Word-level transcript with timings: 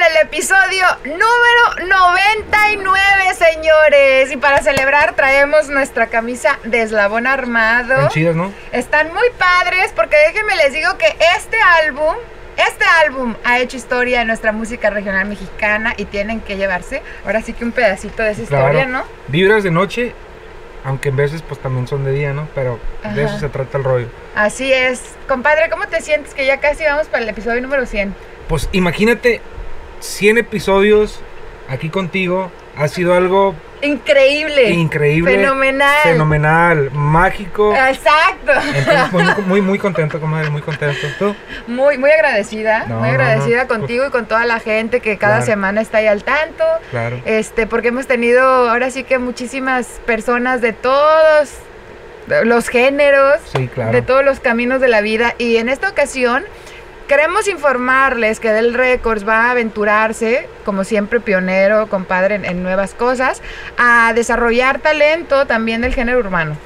En 0.00 0.06
el 0.06 0.26
episodio 0.26 0.86
número 1.04 1.90
99, 1.90 3.34
señores. 3.34 4.32
Y 4.32 4.38
para 4.38 4.62
celebrar 4.62 5.14
traemos 5.14 5.68
nuestra 5.68 6.06
camisa 6.06 6.58
de 6.64 6.80
eslabón 6.80 7.26
armado. 7.26 7.92
Están 7.92 8.08
chidas, 8.08 8.34
¿no? 8.34 8.50
Están 8.72 9.12
muy 9.12 9.28
padres 9.36 9.92
porque 9.94 10.16
déjenme 10.16 10.56
les 10.56 10.72
digo 10.72 10.96
que 10.96 11.14
este 11.36 11.58
álbum, 11.84 12.14
este 12.56 12.84
álbum 13.04 13.34
ha 13.44 13.58
hecho 13.58 13.76
historia 13.76 14.22
en 14.22 14.28
nuestra 14.28 14.52
música 14.52 14.88
regional 14.88 15.26
mexicana 15.26 15.92
y 15.98 16.06
tienen 16.06 16.40
que 16.40 16.56
llevarse 16.56 17.02
ahora 17.26 17.42
sí 17.42 17.52
que 17.52 17.66
un 17.66 17.72
pedacito 17.72 18.22
de 18.22 18.30
esa 18.30 18.42
historia, 18.42 18.86
¿no? 18.86 19.04
Vibras 19.28 19.64
de 19.64 19.70
noche, 19.70 20.14
aunque 20.82 21.10
en 21.10 21.16
veces 21.16 21.42
pues 21.42 21.60
también 21.60 21.86
son 21.86 22.04
de 22.04 22.12
día, 22.12 22.32
¿no? 22.32 22.48
Pero 22.54 22.80
de 23.14 23.24
eso 23.24 23.38
se 23.38 23.50
trata 23.50 23.76
el 23.76 23.84
rollo. 23.84 24.08
Así 24.34 24.72
es. 24.72 25.02
Compadre, 25.28 25.68
¿cómo 25.68 25.88
te 25.88 26.00
sientes 26.00 26.32
que 26.32 26.46
ya 26.46 26.58
casi 26.58 26.84
vamos 26.84 27.08
para 27.08 27.22
el 27.22 27.28
episodio 27.28 27.60
número 27.60 27.84
100? 27.84 28.14
Pues 28.48 28.70
imagínate 28.72 29.42
100 30.00 30.38
episodios 30.38 31.20
aquí 31.68 31.88
contigo. 31.88 32.50
Ha 32.76 32.88
sido 32.88 33.14
algo 33.14 33.54
Increíble. 33.82 34.70
increíble. 34.70 35.36
Fenomenal. 35.36 35.98
Fenomenal, 36.02 36.90
mágico. 36.92 37.74
Exacto. 37.74 38.52
Entonces, 38.74 39.12
muy, 39.12 39.24
muy, 39.46 39.60
muy 39.62 39.78
contento, 39.78 40.20
comadre, 40.20 40.50
muy 40.50 40.62
contento. 40.62 41.06
¿Tú? 41.18 41.34
Muy, 41.66 41.98
muy 41.98 42.10
agradecida, 42.10 42.84
No, 42.86 42.96
muy 43.00 43.08
no, 43.08 43.14
agradecida 43.14 43.62
no. 43.62 43.68
contigo 43.68 44.06
y 44.06 44.10
con 44.10 44.26
toda 44.26 44.44
la 44.46 44.60
gente 44.60 45.00
que 45.00 45.18
cada 45.18 45.36
Claro. 45.38 45.46
semana 45.46 45.80
está 45.80 45.98
ahí 45.98 46.06
al 46.06 46.24
tanto. 46.24 46.64
Claro. 46.90 47.20
Este, 47.24 47.66
porque 47.66 47.88
hemos 47.88 48.06
tenido 48.06 48.42
ahora 48.42 48.90
sí 48.90 49.04
que 49.04 49.18
muchísimas 49.18 49.86
personas 50.06 50.60
de 50.60 50.72
todos 50.72 51.50
los 52.44 52.68
géneros, 52.68 53.40
Sí, 53.56 53.66
claro. 53.68 53.92
de 53.92 54.02
todos 54.02 54.24
los 54.24 54.40
caminos 54.40 54.80
de 54.80 54.88
la 54.88 55.00
vida. 55.00 55.34
Y 55.38 55.56
en 55.56 55.68
esta 55.68 55.88
ocasión 55.88 56.44
queremos 57.10 57.48
informarles 57.48 58.38
que 58.38 58.52
Del 58.52 58.72
Records 58.72 59.26
va 59.26 59.46
a 59.46 59.50
aventurarse, 59.50 60.46
como 60.64 60.84
siempre 60.84 61.18
pionero, 61.18 61.88
compadre, 61.88 62.36
en, 62.36 62.62
nuevas 62.62 62.94
cosas, 62.94 63.42
a 63.76 64.12
desarrollar 64.14 64.78
talento 64.78 65.44
también 65.44 65.80
del 65.80 65.92
género 65.92 66.20
urbano. 66.20 66.56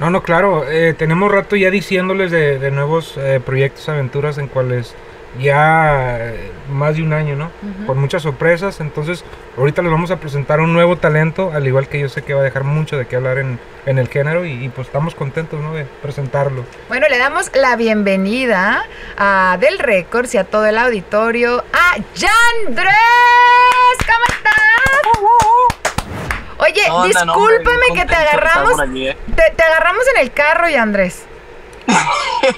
No, 0.00 0.10
no, 0.10 0.22
claro. 0.22 0.70
eh, 0.70 0.92
tenemos 0.92 1.32
rato 1.32 1.56
ya 1.56 1.70
diciéndoles 1.70 2.30
de, 2.30 2.58
de 2.58 2.70
nuevos 2.70 3.16
eh, 3.16 3.40
proyectos, 3.42 3.88
aventuras 3.88 4.36
en 4.36 4.48
cuales 4.48 4.94
ya 5.40 6.18
eh, 6.20 6.50
más 6.70 6.96
de 6.96 7.02
un 7.02 7.12
año, 7.12 7.36
¿no? 7.36 7.50
Con 7.86 7.98
muchas 7.98 8.22
sorpresas. 8.22 8.80
Entonces, 8.80 9.24
ahorita 9.58 9.82
les 9.82 9.90
vamos 9.90 10.10
a 10.10 10.16
presentar 10.16 10.60
un 10.60 10.72
nuevo 10.72 10.96
talento, 10.96 11.50
al 11.54 11.66
igual 11.66 11.88
que 11.88 11.98
yo 12.00 12.08
sé 12.08 12.22
que 12.22 12.34
va 12.34 12.40
a 12.40 12.44
dejar 12.44 12.64
mucho 12.64 12.96
de 12.96 13.06
qué 13.06 13.16
hablar 13.16 13.38
en, 13.38 13.58
en 13.86 13.98
el 13.98 14.08
género 14.08 14.44
y, 14.44 14.64
y, 14.64 14.68
pues 14.68 14.86
estamos 14.88 15.14
contentos, 15.14 15.60
¿no? 15.60 15.74
De 15.74 15.84
presentarlo. 16.02 16.64
Bueno, 16.88 17.06
le 17.08 17.18
damos 17.18 17.50
la 17.54 17.76
bienvenida 17.76 18.84
a 19.18 19.56
Del 19.60 19.78
Records 19.78 20.34
y 20.34 20.38
a 20.38 20.44
todo 20.44 20.66
el 20.66 20.78
auditorio 20.78 21.64
a 21.72 21.96
Yandrés. 22.14 22.94
¿Cómo 24.06 24.24
estás? 24.28 24.54
Oye, 26.58 26.82
¿Qué 26.84 26.90
onda, 26.90 27.24
no, 27.24 27.34
hombre? 27.34 27.58
discúlpame 27.58 28.00
que 28.00 28.06
te 28.06 28.14
agarramos, 28.14 28.80
¿eh? 28.94 29.16
te, 29.36 29.54
te 29.54 29.62
agarramos 29.62 30.04
en 30.14 30.22
el 30.22 30.32
carro, 30.32 30.68
Yandrés. 30.68 31.24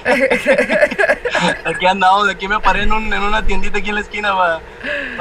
Aquí 1.65 1.87
andamos, 1.87 2.27
de 2.27 2.33
aquí 2.33 2.49
me 2.49 2.59
paré 2.61 2.83
en, 2.83 2.93
un- 2.93 3.13
en 3.13 3.23
una 3.23 3.45
tiendita 3.45 3.79
aquí 3.79 3.89
en 3.91 3.95
la 3.97 4.01
esquina 4.01 4.35
para, 4.37 4.61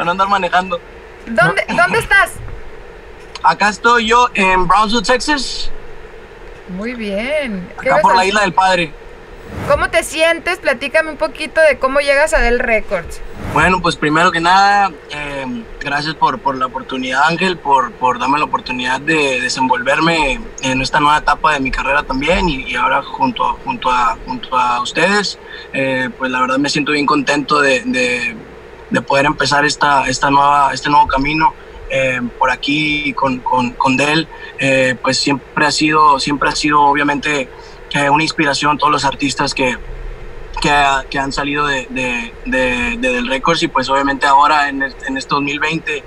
no 0.04 0.12
andar 0.12 0.28
manejando. 0.28 0.80
¿Dónde, 1.28 1.64
¿Dónde 1.70 2.00
estás? 2.00 2.34
Acá 3.44 3.70
estoy 3.70 4.08
yo 4.08 4.30
en 4.34 4.68
Brownsville, 4.68 5.04
Texas, 5.04 5.70
Muy 6.70 6.94
bien. 6.96 7.68
¿Qué 7.82 7.90
acá 7.92 8.02
por 8.02 8.16
la 8.16 8.26
isla 8.26 8.42
del 8.42 8.54
Padre. 8.54 8.92
¿Cómo 9.70 9.90
te 9.90 10.04
sientes? 10.04 10.58
Platícame 10.60 11.12
un 11.12 11.18
poquito 11.18 11.60
de 11.62 11.78
cómo 11.80 12.00
llegas 12.00 12.34
a 12.34 12.40
Del 12.40 12.60
Records. 12.60 13.22
Bueno, 13.54 13.82
pues 13.82 13.96
primero 13.96 14.32
que 14.32 14.40
nada, 14.42 14.92
eh, 15.10 15.46
gracias 15.80 16.14
por, 16.16 16.40
por 16.40 16.56
la 16.58 16.66
oportunidad, 16.68 17.24
Ángel, 17.28 17.58
por, 17.58 17.92
por 17.94 18.20
darme 18.20 18.38
la 18.38 18.46
oportunidad 18.46 19.00
de 19.00 19.40
desenvolverme 19.42 20.40
en 20.62 20.82
esta 20.82 21.00
nueva 21.00 21.18
etapa 21.20 21.54
de 21.54 21.62
mi 21.62 21.72
carrera 21.72 22.04
también 22.04 22.50
y, 22.50 22.64
y 22.70 22.76
ahora 22.76 23.02
junto 23.02 23.46
a, 23.46 23.54
junto 23.64 23.90
a, 23.90 24.18
junto 24.26 24.56
a 24.58 24.82
ustedes, 24.82 25.40
eh, 25.74 26.10
pues 26.18 26.30
la 26.32 26.42
verdad 26.42 26.58
me 26.58 26.70
siento 26.70 26.92
bien 26.92 27.06
contento 27.06 27.62
de, 27.62 27.82
de- 27.86 28.36
de 28.90 29.02
poder 29.02 29.26
empezar 29.26 29.66
esta, 29.66 30.08
esta 30.08 30.30
nueva, 30.30 30.72
este 30.74 30.90
nuevo 30.90 31.08
camino. 31.08 31.54
eh, 31.90 32.20
por 32.40 32.50
aquí 32.52 33.14
con, 33.14 33.40
con, 33.40 33.72
con 33.72 33.96
Del, 33.96 34.28
eh, 34.60 34.96
pues 35.02 35.18
siempre 35.20 35.66
ha 35.66 35.72
sido, 35.72 36.20
siempre 36.20 36.50
ha 36.50 36.56
sido 36.56 36.82
obviamente 36.82 37.48
una 38.12 38.24
inspiración 38.24 38.78
todos 38.78 38.92
los 38.92 39.06
artistas 39.06 39.54
que, 39.54 39.78
que, 40.62 40.70
ha- 40.70 41.06
que 41.10 41.18
han 41.20 41.32
salido 41.32 41.66
de, 41.68 41.88
de, 41.90 42.34
de- 42.46 42.98
de 42.98 43.14
Del 43.14 43.28
Records 43.28 43.64
y 43.64 43.68
pues 43.68 43.90
obviamente 43.90 44.26
ahora 44.26 44.70
en, 44.70 44.82
en 44.84 45.18
este 45.18 45.30
2020 45.30 46.04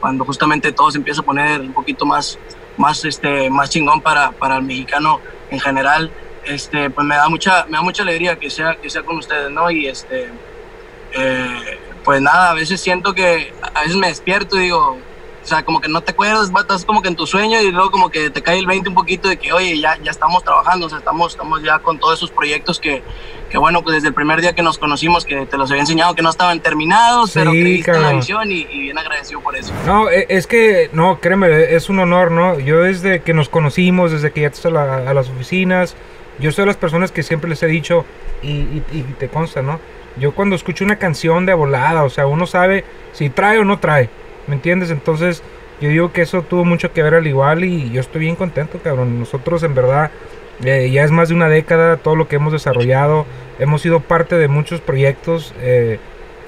cuando 0.00 0.24
justamente 0.24 0.72
todo 0.72 0.90
se 0.90 0.98
empieza 0.98 1.20
a 1.22 1.24
poner 1.24 1.60
un 1.60 1.72
poquito 1.72 2.06
más 2.06 2.38
más 2.76 3.04
este 3.04 3.50
más 3.50 3.70
chingón 3.70 4.00
para, 4.00 4.30
para 4.30 4.56
el 4.58 4.62
mexicano 4.62 5.20
en 5.50 5.58
general 5.58 6.12
este 6.44 6.88
pues 6.90 7.04
me 7.06 7.16
da 7.16 7.28
mucha 7.28 7.64
me 7.66 7.72
da 7.78 7.82
mucha 7.82 8.02
alegría 8.04 8.38
que 8.38 8.48
sea 8.50 8.76
que 8.76 8.88
sea 8.88 9.02
con 9.02 9.16
ustedes 9.18 9.50
no 9.50 9.68
y 9.70 9.88
este 9.88 10.28
eh, 11.14 11.78
pues 12.04 12.20
nada 12.22 12.50
a 12.50 12.54
veces 12.54 12.80
siento 12.80 13.12
que 13.14 13.52
a 13.74 13.80
veces 13.80 13.96
me 13.96 14.06
despierto 14.08 14.56
y 14.56 14.60
digo 14.64 14.98
o 15.48 15.54
sea, 15.54 15.64
como 15.64 15.80
que 15.80 15.88
no 15.88 16.02
te 16.02 16.12
acuerdas, 16.12 16.50
estás 16.54 16.84
como 16.84 17.00
que 17.00 17.08
en 17.08 17.16
tu 17.16 17.26
sueño 17.26 17.58
y 17.62 17.70
luego 17.72 17.90
como 17.90 18.10
que 18.10 18.28
te 18.28 18.42
cae 18.42 18.58
el 18.58 18.66
20 18.66 18.90
un 18.90 18.94
poquito 18.94 19.28
de 19.30 19.38
que, 19.38 19.52
oye, 19.52 19.80
ya, 19.80 19.96
ya 20.02 20.10
estamos 20.10 20.44
trabajando, 20.44 20.86
o 20.86 20.88
sea, 20.90 20.98
estamos, 20.98 21.32
estamos 21.32 21.62
ya 21.62 21.78
con 21.78 21.98
todos 21.98 22.18
esos 22.18 22.30
proyectos 22.30 22.78
que, 22.78 23.02
que, 23.48 23.56
bueno, 23.56 23.82
pues 23.82 23.94
desde 23.96 24.08
el 24.08 24.14
primer 24.14 24.42
día 24.42 24.52
que 24.54 24.62
nos 24.62 24.76
conocimos, 24.76 25.24
que 25.24 25.46
te 25.46 25.56
los 25.56 25.70
había 25.70 25.80
enseñado 25.80 26.14
que 26.14 26.20
no 26.20 26.28
estaban 26.28 26.60
terminados, 26.60 27.30
Sí, 27.30 27.38
pero 27.38 27.50
creíste 27.52 27.90
en 27.92 28.02
la 28.02 28.12
visión 28.12 28.52
y, 28.52 28.66
y 28.70 28.80
bien 28.82 28.98
agradecido 28.98 29.40
por 29.40 29.56
eso. 29.56 29.72
No, 29.86 30.10
e- 30.10 30.26
es 30.28 30.46
que, 30.46 30.90
no, 30.92 31.18
créeme, 31.20 31.74
es 31.74 31.88
un 31.88 31.98
honor, 31.98 32.30
¿no? 32.30 32.58
Yo 32.58 32.80
desde 32.82 33.22
que 33.22 33.32
nos 33.32 33.48
conocimos, 33.48 34.12
desde 34.12 34.30
que 34.32 34.42
ya 34.42 34.48
estás 34.48 34.66
a, 34.66 34.70
la- 34.70 35.10
a 35.10 35.14
las 35.14 35.30
oficinas, 35.30 35.96
yo 36.38 36.52
soy 36.52 36.62
de 36.62 36.66
las 36.66 36.76
personas 36.76 37.10
que 37.10 37.22
siempre 37.22 37.48
les 37.48 37.62
he 37.62 37.66
dicho, 37.66 38.04
y, 38.42 38.50
y- 38.50 38.82
y 38.92 39.02
te 39.18 39.28
consta, 39.28 39.62
¿no? 39.62 39.80
Yo 40.18 40.32
cuando 40.34 40.56
escucho 40.56 40.84
una 40.84 40.96
canción 40.98 41.46
de 41.46 41.54
volada, 41.54 42.02
o 42.04 42.10
sea, 42.10 42.26
uno 42.26 42.46
sabe 42.46 42.84
si 43.12 43.30
trae 43.30 43.58
o 43.58 43.64
no 43.64 43.78
trae, 43.78 44.10
¿me 44.48 44.54
entiendes? 44.56 44.90
Entonces, 44.90 45.42
yo 45.80 45.88
digo 45.88 46.12
que 46.12 46.22
eso 46.22 46.42
tuvo 46.42 46.64
mucho 46.64 46.92
que 46.92 47.02
ver 47.02 47.14
al 47.14 47.26
igual 47.26 47.62
y 47.64 47.90
yo 47.90 48.00
estoy 48.00 48.22
bien 48.22 48.34
contento, 48.36 48.78
cabrón. 48.82 49.20
Nosotros, 49.20 49.62
en 49.62 49.74
verdad, 49.74 50.10
eh, 50.64 50.90
ya 50.90 51.04
es 51.04 51.10
más 51.12 51.28
de 51.28 51.34
una 51.36 51.48
década 51.48 51.98
todo 51.98 52.16
lo 52.16 52.26
que 52.26 52.36
hemos 52.36 52.52
desarrollado, 52.52 53.26
hemos 53.60 53.82
sido 53.82 54.00
parte 54.00 54.36
de 54.36 54.48
muchos 54.48 54.80
proyectos 54.80 55.54
eh, 55.60 56.00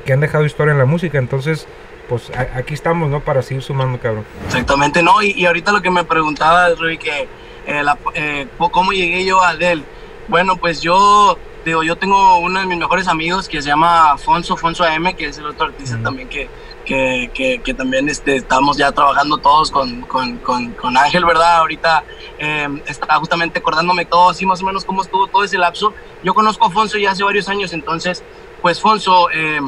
que 0.05 0.13
han 0.13 0.21
dejado 0.21 0.45
historia 0.45 0.73
en 0.73 0.79
la 0.79 0.87
música, 0.87 1.19
entonces 1.19 1.69
pues 2.09 2.29
a- 2.31 2.59
aquí 2.59 2.75
estamos, 2.75 3.09
¿no? 3.09 3.21
Para 3.21 3.41
seguir 3.43 3.63
sumando, 3.63 4.01
cabrón. 4.01 4.25
Exactamente, 4.47 5.01
no, 5.01 5.23
y, 5.23 5.31
y 5.31 5.47
ahorita 5.47 5.71
lo 5.71 5.81
que 5.81 5.91
me 5.93 6.03
preguntaba, 6.03 6.69
Rui, 6.71 6.99
que 6.99 7.29
eh, 7.69 7.83
la- 7.85 7.99
eh, 8.15 8.49
cómo 8.73 8.91
llegué 8.93 9.25
yo 9.25 9.41
a 9.45 9.55
Del. 9.55 9.85
Bueno, 10.27 10.57
pues 10.57 10.81
yo, 10.81 11.39
digo, 11.65 11.85
yo 11.85 11.95
tengo 11.97 12.39
uno 12.39 12.59
de 12.59 12.67
mis 12.67 12.79
mejores 12.79 13.07
amigos 13.07 13.49
que 13.49 13.63
se 13.63 13.69
llama 13.69 14.11
Afonso, 14.13 14.55
Afonso 14.55 14.83
AM, 14.83 15.15
que 15.15 15.27
es 15.27 15.39
el 15.39 15.47
otro 15.47 15.67
artista 15.67 15.95
Ujú. 15.97 16.05
también 16.05 16.29
que, 16.29 16.49
que, 16.85 17.31
que, 17.35 17.61
que 17.63 17.75
también 17.75 18.09
este, 18.09 18.37
estamos 18.37 18.77
ya 18.77 18.93
trabajando 18.93 19.39
todos 19.39 19.71
con, 19.71 20.03
con, 20.03 20.39
con, 20.39 20.73
con 20.73 20.97
Ángel, 20.97 21.25
¿verdad? 21.25 21.59
Ahorita 21.59 22.05
eh, 22.39 22.69
estaba 22.87 23.17
justamente 23.17 23.59
acordándome 23.59 24.05
todo, 24.05 24.31
así 24.31 24.47
más 24.47 24.63
o 24.63 24.67
menos 24.67 24.85
cómo 24.85 25.03
estuvo 25.03 25.27
todo 25.27 25.45
ese 25.45 25.59
lapso. 25.59 25.93
Yo 26.23 26.35
conozco 26.35 26.65
a 26.65 26.69
Afonso 26.69 26.99
ya 26.99 27.13
hace 27.13 27.25
varios 27.25 27.49
años, 27.49 27.73
entonces, 27.73 28.23
pues 28.63 28.81
Fonso... 28.81 29.31
Eh, 29.31 29.61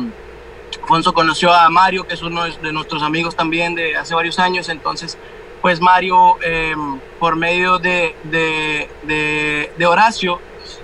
Alfonso 0.81 1.12
conoció 1.12 1.53
a 1.53 1.69
Mario, 1.70 2.06
que 2.06 2.14
es 2.14 2.23
uno 2.23 2.44
de 2.44 2.73
nuestros 2.73 3.03
amigos 3.03 3.37
también 3.37 3.75
de 3.75 3.97
hace 3.97 4.15
varios 4.15 4.38
años, 4.38 4.69
entonces, 4.69 5.17
pues 5.61 5.81
Mario, 5.81 6.38
eh, 6.44 6.75
por 7.20 7.37
medio 7.37 7.79
de, 7.79 8.17
de, 8.25 8.88
de, 9.05 9.73
de 9.76 9.87
Horacio, 9.87 10.41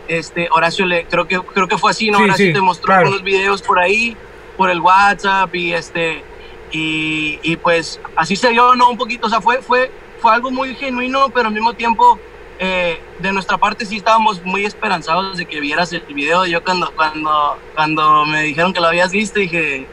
este, 0.07 0.49
Horacio 0.51 0.87
le, 0.87 1.07
creo 1.07 1.27
que, 1.27 1.41
creo 1.41 1.67
que 1.67 1.77
fue 1.79 1.91
así, 1.91 2.11
¿no? 2.11 2.19
Sí, 2.19 2.25
Horacio 2.25 2.47
sí, 2.47 2.53
te 2.53 2.61
mostró 2.61 2.87
claro. 2.87 3.01
algunos 3.01 3.23
videos 3.23 3.61
por 3.61 3.79
ahí, 3.79 4.17
por 4.59 4.69
el 4.71 4.81
WhatsApp 4.81 5.55
y 5.55 5.73
este, 5.73 6.23
y, 6.71 7.39
y 7.43 7.57
pues 7.57 7.99
así 8.15 8.37
se 8.37 8.51
dio, 8.51 8.75
¿no? 8.75 8.91
Un 8.91 8.99
poquito, 8.99 9.27
o 9.29 9.31
sea, 9.31 9.41
fue, 9.41 9.63
fue, 9.63 9.91
fue 10.21 10.33
algo 10.35 10.51
muy 10.51 10.75
genuino, 10.75 11.31
pero 11.31 11.49
al 11.49 11.55
mismo 11.55 11.73
tiempo, 11.73 12.19
eh, 12.59 13.01
de 13.21 13.33
nuestra 13.33 13.57
parte 13.57 13.87
sí 13.87 13.97
estábamos 13.97 14.45
muy 14.45 14.65
esperanzados 14.67 15.39
de 15.39 15.47
que 15.47 15.61
vieras 15.61 15.93
el 15.93 16.03
video. 16.03 16.45
Yo 16.45 16.63
cuando, 16.63 16.93
cuando, 16.95 17.57
cuando 17.75 18.27
me 18.27 18.43
dijeron 18.43 18.73
que 18.75 18.81
lo 18.81 18.89
habías 18.89 19.13
visto, 19.13 19.39
dije, 19.41 19.87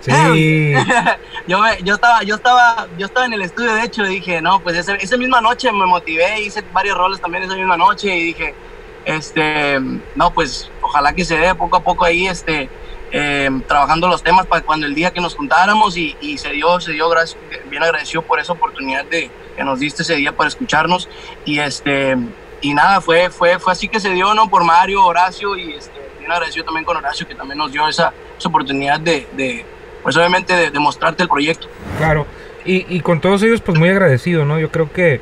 Sí. 0.00 0.12
yo, 1.48 1.58
me- 1.58 1.82
yo, 1.82 1.94
estaba, 1.94 2.22
yo, 2.22 2.36
estaba, 2.36 2.86
yo 2.96 3.06
estaba 3.06 3.26
en 3.26 3.32
el 3.32 3.42
estudio, 3.42 3.74
de 3.74 3.82
hecho, 3.82 4.04
dije, 4.04 4.40
no, 4.40 4.60
pues 4.62 4.76
ese- 4.76 4.98
esa 5.00 5.16
misma 5.16 5.40
noche 5.40 5.72
me 5.72 5.84
motivé, 5.86 6.42
hice 6.42 6.62
varios 6.72 6.96
roles 6.96 7.20
también 7.20 7.42
esa 7.42 7.56
misma 7.56 7.76
noche 7.76 8.14
y 8.16 8.22
dije, 8.26 8.54
este, 9.04 9.78
no, 10.14 10.32
pues 10.32 10.70
ojalá 10.86 11.12
que 11.12 11.24
se 11.24 11.36
dé 11.36 11.54
poco 11.54 11.76
a 11.76 11.80
poco 11.82 12.04
ahí, 12.04 12.26
este, 12.26 12.68
eh, 13.12 13.50
trabajando 13.66 14.08
los 14.08 14.22
temas 14.22 14.46
para 14.46 14.62
cuando 14.62 14.86
el 14.86 14.94
día 14.94 15.10
que 15.10 15.20
nos 15.20 15.34
juntáramos 15.34 15.96
y, 15.96 16.16
y 16.20 16.38
se 16.38 16.52
dio, 16.52 16.80
se 16.80 16.92
dio, 16.92 17.08
gracias, 17.08 17.38
bien 17.68 17.82
agradecido 17.82 18.22
por 18.22 18.40
esa 18.40 18.52
oportunidad 18.52 19.04
de, 19.04 19.30
que 19.56 19.64
nos 19.64 19.80
diste 19.80 20.02
ese 20.02 20.16
día 20.16 20.32
para 20.32 20.48
escucharnos 20.48 21.08
y 21.44 21.58
este, 21.58 22.16
y 22.60 22.74
nada, 22.74 23.00
fue, 23.00 23.30
fue, 23.30 23.58
fue 23.58 23.72
así 23.72 23.88
que 23.88 24.00
se 24.00 24.10
dio, 24.10 24.34
¿no? 24.34 24.48
Por 24.48 24.64
Mario, 24.64 25.04
Horacio 25.04 25.56
y 25.56 25.74
este, 25.74 25.98
bien 26.18 26.30
agradecido 26.30 26.64
también 26.64 26.84
con 26.84 26.96
Horacio 26.96 27.26
que 27.26 27.34
también 27.34 27.58
nos 27.58 27.72
dio 27.72 27.88
esa, 27.88 28.12
esa 28.38 28.48
oportunidad 28.48 29.00
de, 29.00 29.26
de, 29.36 29.64
pues 30.02 30.16
obviamente 30.16 30.54
de, 30.54 30.70
de 30.70 30.78
mostrarte 30.78 31.22
el 31.22 31.28
proyecto. 31.28 31.68
Claro, 31.98 32.26
y, 32.64 32.86
y 32.94 33.00
con 33.00 33.20
todos 33.20 33.42
ellos 33.42 33.60
pues 33.60 33.78
muy 33.78 33.88
agradecido, 33.88 34.44
¿no? 34.44 34.58
Yo 34.58 34.70
creo 34.70 34.92
que 34.92 35.20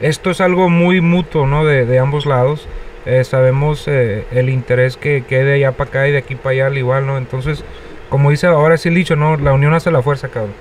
esto 0.00 0.30
es 0.30 0.40
algo 0.40 0.68
muy 0.68 1.00
mutuo, 1.00 1.46
¿no? 1.46 1.64
De, 1.64 1.86
de 1.86 1.98
ambos 1.98 2.26
lados. 2.26 2.66
Eh, 3.04 3.24
sabemos 3.24 3.88
eh, 3.88 4.26
el 4.30 4.48
interés 4.48 4.96
que, 4.96 5.24
que 5.24 5.38
hay 5.38 5.44
de 5.44 5.54
allá 5.54 5.72
para 5.72 5.90
acá 5.90 6.08
y 6.08 6.12
de 6.12 6.18
aquí 6.18 6.36
para 6.36 6.50
allá 6.50 6.66
al 6.66 6.78
igual, 6.78 7.06
¿no? 7.06 7.18
Entonces, 7.18 7.64
como 8.08 8.30
dice 8.30 8.46
ahora 8.46 8.76
sí 8.76 8.88
el 8.88 8.94
dicho, 8.94 9.16
¿no? 9.16 9.36
La 9.36 9.52
unión 9.52 9.74
hace 9.74 9.90
la 9.90 10.02
fuerza, 10.02 10.28
cabrón. 10.28 10.54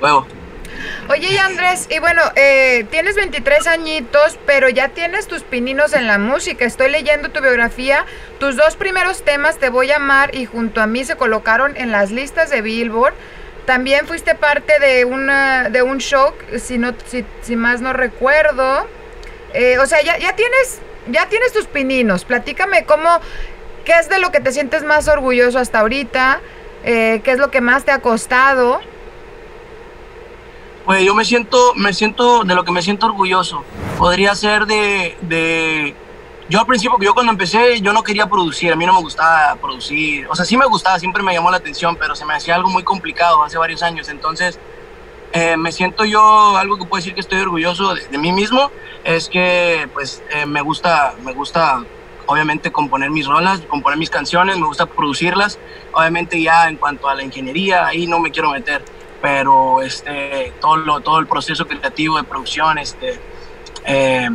Luego, 0.00 0.26
Oye, 1.08 1.38
Andrés, 1.40 1.88
y 1.90 1.98
bueno, 1.98 2.22
eh, 2.36 2.86
tienes 2.90 3.16
23 3.16 3.66
añitos, 3.66 4.38
pero 4.46 4.68
ya 4.68 4.88
tienes 4.88 5.26
tus 5.26 5.42
pininos 5.42 5.92
en 5.92 6.06
la 6.06 6.18
música. 6.18 6.64
Estoy 6.64 6.90
leyendo 6.90 7.30
tu 7.30 7.40
biografía. 7.40 8.04
Tus 8.38 8.56
dos 8.56 8.76
primeros 8.76 9.22
temas, 9.24 9.58
Te 9.58 9.70
voy 9.70 9.90
a 9.90 9.96
amar 9.96 10.34
y 10.34 10.46
Junto 10.46 10.80
a 10.80 10.86
mí, 10.86 11.04
se 11.04 11.16
colocaron 11.16 11.76
en 11.76 11.90
las 11.90 12.12
listas 12.12 12.50
de 12.50 12.62
Billboard. 12.62 13.14
También 13.66 14.06
fuiste 14.06 14.34
parte 14.34 14.78
de, 14.78 15.04
una, 15.04 15.68
de 15.68 15.82
un 15.82 15.98
show, 15.98 16.32
si, 16.58 16.78
no, 16.78 16.94
si, 17.06 17.24
si 17.42 17.56
más 17.56 17.80
no 17.80 17.92
recuerdo. 17.92 18.86
Eh, 19.54 19.78
o 19.78 19.86
sea, 19.86 20.02
ya, 20.02 20.18
ya, 20.18 20.34
tienes, 20.36 20.80
ya 21.08 21.28
tienes 21.28 21.52
tus 21.52 21.66
pininos. 21.66 22.24
Platícame 22.24 22.84
cómo, 22.84 23.08
qué 23.84 23.92
es 23.98 24.08
de 24.08 24.18
lo 24.18 24.30
que 24.30 24.40
te 24.40 24.52
sientes 24.52 24.84
más 24.84 25.08
orgulloso 25.08 25.58
hasta 25.58 25.80
ahorita, 25.80 26.40
eh, 26.84 27.20
qué 27.24 27.32
es 27.32 27.38
lo 27.38 27.50
que 27.50 27.60
más 27.60 27.84
te 27.84 27.92
ha 27.92 28.00
costado. 28.00 28.80
pues 30.84 31.04
yo 31.04 31.14
me 31.14 31.24
siento, 31.24 31.74
me 31.74 31.92
siento, 31.92 32.42
de 32.44 32.54
lo 32.54 32.64
que 32.64 32.72
me 32.72 32.82
siento 32.82 33.06
orgulloso, 33.06 33.64
podría 33.98 34.34
ser 34.34 34.66
de, 34.66 35.16
de 35.20 35.94
yo 36.48 36.58
al 36.58 36.66
principio, 36.66 36.98
yo 37.00 37.14
cuando 37.14 37.30
empecé, 37.30 37.80
yo 37.80 37.92
no 37.92 38.02
quería 38.02 38.26
producir, 38.28 38.72
a 38.72 38.76
mí 38.76 38.84
no 38.84 38.92
me 38.92 39.00
gustaba 39.00 39.54
producir, 39.56 40.26
o 40.28 40.34
sea, 40.34 40.44
sí 40.44 40.56
me 40.56 40.66
gustaba, 40.66 40.98
siempre 40.98 41.22
me 41.22 41.32
llamó 41.32 41.50
la 41.50 41.58
atención, 41.58 41.94
pero 41.96 42.16
se 42.16 42.24
me 42.24 42.34
hacía 42.34 42.56
algo 42.56 42.68
muy 42.68 42.82
complicado 42.82 43.44
hace 43.44 43.56
varios 43.56 43.82
años, 43.84 44.08
entonces 44.08 44.58
eh, 45.32 45.56
me 45.56 45.72
siento 45.72 46.04
yo, 46.04 46.56
algo 46.56 46.76
que 46.76 46.84
puedo 46.84 47.00
decir 47.00 47.14
que 47.14 47.20
estoy 47.20 47.40
orgulloso 47.40 47.94
de, 47.94 48.06
de 48.06 48.18
mí 48.18 48.32
mismo, 48.32 48.70
es 49.04 49.28
que 49.28 49.88
pues 49.92 50.22
eh, 50.30 50.46
me 50.46 50.60
gusta, 50.60 51.14
me 51.24 51.32
gusta 51.32 51.84
obviamente 52.26 52.70
componer 52.70 53.10
mis 53.10 53.26
rolas, 53.26 53.60
componer 53.62 53.98
mis 53.98 54.10
canciones, 54.10 54.56
me 54.56 54.66
gusta 54.66 54.86
producirlas, 54.86 55.58
obviamente 55.92 56.40
ya 56.40 56.68
en 56.68 56.76
cuanto 56.76 57.08
a 57.08 57.14
la 57.14 57.22
ingeniería, 57.22 57.86
ahí 57.86 58.06
no 58.06 58.20
me 58.20 58.30
quiero 58.30 58.50
meter, 58.50 58.84
pero 59.20 59.82
este, 59.82 60.52
todo, 60.60 60.76
lo, 60.76 61.00
todo 61.00 61.18
el 61.18 61.26
proceso 61.26 61.66
creativo 61.66 62.18
de 62.18 62.24
producción, 62.24 62.78
este, 62.78 63.20
eh, 63.84 64.28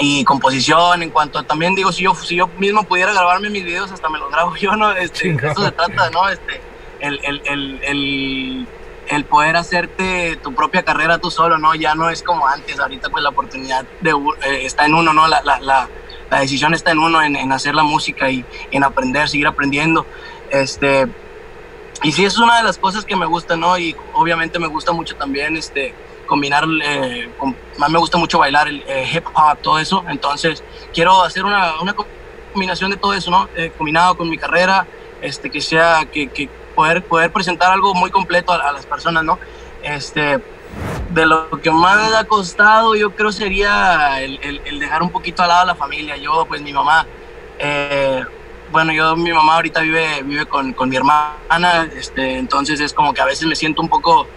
y 0.00 0.24
composición, 0.24 1.02
en 1.02 1.10
cuanto 1.10 1.38
a, 1.38 1.42
también 1.42 1.74
digo, 1.74 1.92
si 1.92 2.04
yo, 2.04 2.14
si 2.14 2.36
yo 2.36 2.48
mismo 2.58 2.84
pudiera 2.84 3.12
grabarme 3.12 3.50
mis 3.50 3.64
videos, 3.64 3.90
hasta 3.90 4.08
me 4.08 4.18
los 4.18 4.30
grabo 4.30 4.54
yo, 4.60 4.76
¿no? 4.76 4.92
Este, 4.92 5.20
Chingado. 5.20 5.52
eso 5.52 5.64
se 5.64 5.72
trata, 5.72 6.10
¿no? 6.10 6.28
Este, 6.28 6.60
el, 7.00 7.20
el, 7.22 7.42
el, 7.44 7.80
el, 7.82 8.66
el 9.10 9.24
poder 9.24 9.56
hacerte 9.56 10.36
tu 10.36 10.54
propia 10.54 10.82
carrera 10.82 11.18
tú 11.18 11.30
solo, 11.30 11.58
¿no? 11.58 11.74
Ya 11.74 11.94
no 11.94 12.10
es 12.10 12.22
como 12.22 12.46
antes, 12.46 12.78
ahorita 12.78 13.10
pues 13.10 13.22
la 13.22 13.30
oportunidad 13.30 13.84
de, 14.00 14.10
eh, 14.10 14.60
está 14.64 14.86
en 14.86 14.94
uno, 14.94 15.12
¿no? 15.12 15.26
La, 15.28 15.42
la, 15.42 15.60
la, 15.60 15.88
la 16.30 16.40
decisión 16.40 16.74
está 16.74 16.92
en 16.92 16.98
uno, 16.98 17.22
en, 17.22 17.52
hacer 17.52 17.74
la 17.74 17.82
música 17.82 18.30
y 18.30 18.44
en 18.70 18.84
aprender, 18.84 19.28
seguir 19.28 19.46
aprendiendo. 19.46 20.06
Este, 20.50 21.06
y 22.02 22.12
sí, 22.12 22.24
es 22.24 22.38
una 22.38 22.58
de 22.58 22.62
las 22.62 22.78
cosas 22.78 23.04
que 23.04 23.16
me 23.16 23.26
gusta, 23.26 23.56
¿no? 23.56 23.78
Y 23.78 23.96
obviamente 24.14 24.58
me 24.58 24.68
gusta 24.68 24.92
mucho 24.92 25.16
también 25.16 25.56
este, 25.56 25.94
combinar, 26.26 26.64
eh, 26.84 27.30
más 27.78 27.90
me 27.90 27.98
gusta 27.98 28.18
mucho 28.18 28.38
bailar 28.38 28.68
el 28.68 28.82
eh, 28.86 29.08
hip 29.12 29.24
hop, 29.34 29.58
todo 29.62 29.78
eso. 29.78 30.04
Entonces, 30.08 30.62
quiero 30.92 31.22
hacer 31.22 31.44
una, 31.44 31.80
una 31.80 31.94
combinación 32.52 32.90
de 32.90 32.96
todo 32.96 33.14
eso, 33.14 33.30
¿no? 33.30 33.48
Combinado 33.76 34.16
con 34.16 34.28
mi 34.28 34.36
carrera, 34.36 34.86
este, 35.22 35.50
que 35.50 35.60
sea, 35.60 36.06
que 36.12 36.48
poder, 36.78 37.02
poder 37.02 37.32
presentar 37.32 37.72
algo 37.72 37.92
muy 37.92 38.10
completo 38.10 38.52
a, 38.52 38.56
a 38.68 38.72
las 38.72 38.86
personas, 38.86 39.24
¿no? 39.24 39.36
Este, 39.82 40.38
de 41.10 41.26
lo 41.26 41.50
que 41.60 41.70
más 41.72 41.96
me 42.10 42.16
ha 42.16 42.24
costado, 42.24 42.94
yo 42.94 43.10
creo 43.16 43.32
sería 43.32 44.20
el, 44.22 44.38
el- 44.42 44.60
el 44.64 44.78
dejar 44.78 45.02
un 45.02 45.10
poquito 45.10 45.42
al 45.42 45.48
lado 45.48 45.62
a 45.62 45.64
la 45.66 45.74
familia. 45.74 46.16
Yo, 46.16 46.44
pues 46.48 46.60
mi 46.62 46.72
mamá, 46.72 47.04
eh, 47.58 48.22
bueno, 48.70 48.92
yo, 48.92 49.16
mi 49.16 49.32
mamá 49.32 49.56
ahorita 49.56 49.80
vive, 49.80 50.22
vive 50.22 50.46
con, 50.46 50.72
con 50.72 50.88
mi 50.88 50.94
hermana, 50.96 51.88
este, 51.96 52.38
entonces 52.38 52.78
es 52.80 52.92
como 52.92 53.12
que 53.12 53.20
a 53.22 53.24
veces 53.24 53.48
me 53.48 53.56
siento 53.56 53.82
un 53.82 53.88
poco, 53.88 54.28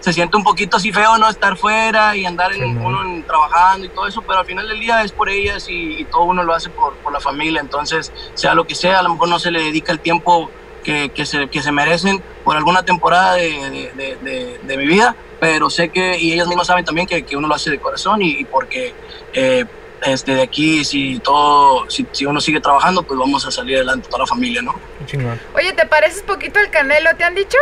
se 0.00 0.12
siente 0.12 0.36
un 0.36 0.44
poquito 0.44 0.76
así 0.76 0.92
feo, 0.92 1.16
¿no? 1.16 1.26
Estar 1.28 1.56
fuera 1.56 2.14
y 2.16 2.26
andar 2.26 2.52
en, 2.52 2.60
Sí, 2.64 2.70
¿no? 2.74 2.86
uno 2.86 3.02
en- 3.04 3.24
trabajando 3.24 3.86
y 3.86 3.88
todo 3.88 4.06
eso, 4.06 4.20
pero 4.26 4.40
al 4.40 4.44
final 4.46 4.68
del 4.68 4.78
día 4.78 5.02
es 5.04 5.12
por 5.12 5.28
ellas 5.30 5.66
y, 5.70 6.00
y 6.00 6.04
todo 6.04 6.24
uno 6.24 6.42
lo 6.42 6.52
hace 6.54 6.68
por, 6.68 6.96
por 6.96 7.12
la 7.14 7.20
familia, 7.20 7.60
entonces, 7.62 8.12
sea 8.34 8.52
lo 8.54 8.64
que 8.66 8.74
sea, 8.74 8.98
a 8.98 9.02
lo 9.02 9.10
mejor 9.14 9.28
no 9.30 9.38
se 9.38 9.50
le 9.50 9.62
dedica 9.62 9.90
el 9.92 10.00
tiempo 10.00 10.50
que, 10.82 11.10
que, 11.10 11.26
se, 11.26 11.48
que 11.48 11.62
se 11.62 11.72
merecen 11.72 12.22
por 12.44 12.56
alguna 12.56 12.82
temporada 12.82 13.34
de, 13.34 13.50
de, 13.70 13.92
de, 13.94 14.16
de- 14.22 14.60
de 14.62 14.76
mi 14.76 14.86
vida, 14.86 15.14
pero 15.40 15.70
sé 15.70 15.88
que, 15.90 16.18
y 16.18 16.32
ellas 16.32 16.48
mismas 16.48 16.66
saben 16.66 16.84
también 16.84 17.06
que, 17.06 17.22
que 17.24 17.36
uno 17.36 17.46
lo 17.48 17.54
hace 17.54 17.70
de 17.70 17.78
corazón 17.78 18.22
y, 18.22 18.40
y 18.40 18.44
porque 18.44 18.94
eh, 19.32 19.64
este, 20.02 20.34
de 20.34 20.42
aquí, 20.42 20.84
si 20.84 21.18
todo, 21.20 21.88
si, 21.90 22.06
si 22.12 22.24
uno 22.26 22.40
sigue 22.40 22.60
trabajando, 22.60 23.02
pues 23.02 23.18
vamos 23.18 23.44
a 23.46 23.50
salir 23.50 23.76
adelante 23.76 24.06
toda 24.08 24.20
la 24.20 24.26
familia, 24.26 24.62
¿no? 24.62 24.74
Chingón. 25.06 25.40
Oye, 25.54 25.72
¿te 25.72 25.86
pareces 25.86 26.22
poquito 26.22 26.58
al 26.60 26.70
Canelo? 26.70 27.10
¿Te 27.16 27.24
han 27.24 27.34
dicho? 27.34 27.58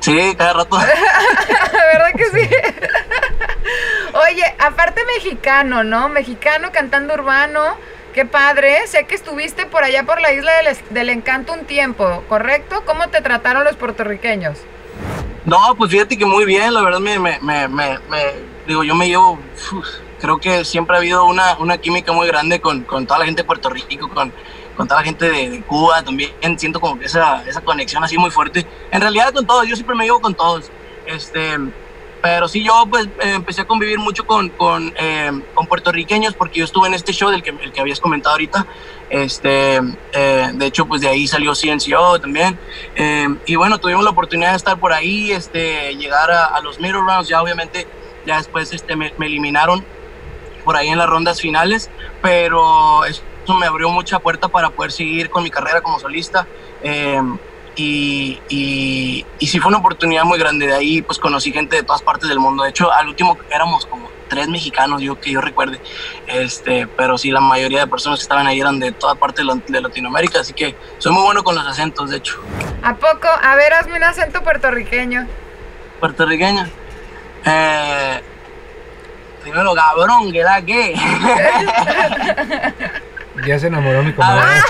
Sí, 0.00 0.34
cada 0.36 0.52
rato. 0.52 0.76
¿Verdad 1.72 2.12
que 2.16 2.24
sí? 2.26 2.48
Oye, 4.14 4.44
aparte 4.58 5.02
mexicano, 5.16 5.84
¿no? 5.84 6.08
Mexicano 6.08 6.70
cantando 6.72 7.14
urbano. 7.14 7.76
Qué 8.14 8.26
padre. 8.26 8.86
Sé 8.86 9.04
que 9.04 9.14
estuviste 9.14 9.66
por 9.66 9.84
allá 9.84 10.04
por 10.04 10.20
la 10.20 10.32
isla 10.32 10.52
del, 10.90 11.08
encanto 11.08 11.52
un 11.52 11.64
tiempo, 11.64 12.22
¿correcto? 12.28 12.82
¿Cómo 12.84 13.08
te 13.08 13.22
trataron 13.22 13.64
los 13.64 13.76
puertorriqueños? 13.76 14.58
No, 15.44 15.74
pues 15.76 15.90
fíjate 15.90 16.16
que 16.16 16.26
muy 16.26 16.44
bien, 16.44 16.72
la 16.74 16.82
verdad 16.82 17.00
me, 17.00 17.18
me, 17.18 17.38
me, 17.40 17.68
me- 17.68 17.98
digo, 18.66 18.84
yo 18.84 18.94
me 18.94 19.08
llevo, 19.08 19.38
creo 20.20 20.38
que 20.38 20.64
siempre 20.64 20.94
ha 20.94 20.98
habido 21.00 21.24
una, 21.24 21.56
una 21.58 21.78
química 21.78 22.12
muy 22.12 22.28
grande 22.28 22.60
con, 22.60 22.82
con 22.84 23.06
toda 23.06 23.18
la 23.18 23.24
gente 23.24 23.42
de 23.42 23.46
Puerto 23.46 23.68
Rico, 23.70 24.08
con, 24.08 24.32
con 24.76 24.86
toda 24.86 25.00
la 25.00 25.04
gente 25.04 25.28
de, 25.28 25.50
de 25.50 25.62
Cuba 25.62 26.02
también, 26.04 26.30
siento 26.58 26.78
como 26.78 26.96
que 26.98 27.06
esa, 27.06 27.42
esa 27.48 27.60
conexión 27.60 28.04
así 28.04 28.16
muy 28.18 28.30
fuerte. 28.30 28.64
En 28.92 29.00
realidad 29.00 29.32
con 29.32 29.44
todos, 29.46 29.66
yo 29.66 29.74
siempre 29.74 29.96
me 29.96 30.04
llevo 30.04 30.20
con 30.20 30.34
todos, 30.34 30.70
este, 31.06 31.58
pero 32.22 32.46
sí 32.46 32.62
yo 32.62 32.86
pues 32.88 33.06
eh, 33.20 33.34
empecé 33.34 33.62
a 33.62 33.64
convivir 33.66 33.98
mucho 33.98 34.24
con, 34.24 34.48
con, 34.50 34.94
eh, 34.96 35.32
con 35.54 35.66
puertorriqueños 35.66 36.34
porque 36.34 36.60
yo 36.60 36.64
estuve 36.64 36.86
en 36.86 36.94
este 36.94 37.12
show 37.12 37.30
del 37.30 37.42
que, 37.42 37.50
el 37.50 37.72
que 37.72 37.80
habías 37.80 38.00
comentado 38.00 38.34
ahorita, 38.34 38.64
este, 39.10 39.80
eh, 40.12 40.50
de 40.54 40.66
hecho 40.66 40.86
pues 40.86 41.00
de 41.00 41.08
ahí 41.08 41.26
salió 41.26 41.52
CNCO 41.54 42.20
también, 42.20 42.58
eh, 42.94 43.28
y 43.44 43.56
bueno, 43.56 43.78
tuvimos 43.78 44.04
la 44.04 44.10
oportunidad 44.10 44.50
de 44.50 44.56
estar 44.56 44.78
por 44.78 44.92
ahí, 44.92 45.32
este, 45.32 45.96
llegar 45.96 46.30
a, 46.30 46.46
a 46.46 46.60
los 46.60 46.78
middle 46.78 47.00
rounds, 47.00 47.28
ya 47.28 47.42
obviamente, 47.42 47.88
ya 48.24 48.36
después 48.36 48.72
este, 48.72 48.94
me, 48.94 49.12
me 49.18 49.26
eliminaron 49.26 49.84
por 50.64 50.76
ahí 50.76 50.88
en 50.88 50.98
las 50.98 51.08
rondas 51.08 51.40
finales, 51.40 51.90
pero 52.22 53.04
eso 53.04 53.24
me 53.58 53.66
abrió 53.66 53.90
mucha 53.90 54.20
puerta 54.20 54.46
para 54.46 54.70
poder 54.70 54.92
seguir 54.92 55.28
con 55.28 55.42
mi 55.42 55.50
carrera 55.50 55.80
como 55.80 55.98
solista. 55.98 56.46
eh, 56.82 57.20
y, 57.76 58.40
y, 58.48 59.24
y 59.38 59.46
sí 59.46 59.58
fue 59.58 59.68
una 59.70 59.78
oportunidad 59.78 60.24
muy 60.24 60.38
grande. 60.38 60.66
De 60.66 60.74
ahí 60.74 61.02
pues 61.02 61.18
conocí 61.18 61.52
gente 61.52 61.76
de 61.76 61.82
todas 61.82 62.02
partes 62.02 62.28
del 62.28 62.38
mundo. 62.38 62.64
De 62.64 62.70
hecho, 62.70 62.92
al 62.92 63.08
último 63.08 63.38
éramos 63.50 63.86
como 63.86 64.10
tres 64.28 64.48
mexicanos, 64.48 65.02
yo 65.02 65.20
que 65.20 65.30
yo 65.32 65.40
recuerde. 65.40 65.80
Este, 66.26 66.86
pero 66.86 67.18
sí, 67.18 67.30
la 67.30 67.40
mayoría 67.40 67.80
de 67.80 67.86
personas 67.86 68.18
que 68.18 68.22
estaban 68.22 68.46
ahí 68.46 68.60
eran 68.60 68.78
de 68.78 68.92
toda 68.92 69.14
parte 69.14 69.42
de, 69.42 69.46
la- 69.46 69.58
de 69.66 69.80
Latinoamérica. 69.80 70.40
Así 70.40 70.52
que 70.54 70.74
soy 70.98 71.12
muy 71.12 71.22
bueno 71.22 71.42
con 71.44 71.54
los 71.54 71.66
acentos, 71.66 72.10
de 72.10 72.16
hecho. 72.18 72.40
¿A 72.82 72.94
poco? 72.94 73.28
A 73.42 73.54
ver, 73.56 73.72
hazme 73.74 73.96
un 73.96 74.04
acento 74.04 74.42
puertorriqueño. 74.42 75.26
Puertorriqueña. 76.00 76.68
Eh, 77.44 78.22
primero, 79.42 79.74
cabrón, 79.74 80.32
¿qué 80.32 80.42
da 80.42 80.62
qué? 80.62 80.94
Ya 83.46 83.58
se 83.58 83.68
enamoró 83.68 84.02
mi 84.02 84.12
comadre. 84.12 84.44
ver, 84.46 84.62